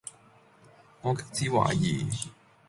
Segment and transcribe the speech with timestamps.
[1.01, 2.03] 我極之懷疑